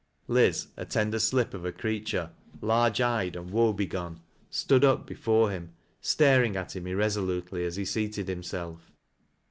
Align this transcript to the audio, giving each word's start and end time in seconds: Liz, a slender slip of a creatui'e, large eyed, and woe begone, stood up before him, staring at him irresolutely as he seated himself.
Liz, 0.27 0.69
a 0.77 0.89
slender 0.89 1.19
slip 1.19 1.53
of 1.53 1.63
a 1.63 1.71
creatui'e, 1.71 2.31
large 2.59 2.99
eyed, 2.99 3.35
and 3.35 3.51
woe 3.51 3.71
begone, 3.71 4.19
stood 4.49 4.83
up 4.83 5.05
before 5.05 5.51
him, 5.51 5.73
staring 6.01 6.55
at 6.55 6.75
him 6.75 6.87
irresolutely 6.87 7.63
as 7.65 7.75
he 7.75 7.85
seated 7.85 8.27
himself. 8.27 8.91